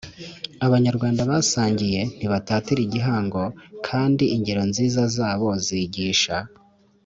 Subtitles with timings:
[0.65, 3.43] Abanyarwanda basangiye ntibatatira Igihango
[3.87, 6.37] kandi ingero nziza zabo zigisha